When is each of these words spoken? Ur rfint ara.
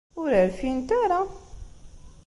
Ur 0.21 0.29
rfint 0.47 0.89
ara. 1.03 1.21